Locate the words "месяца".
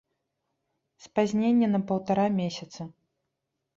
2.41-2.91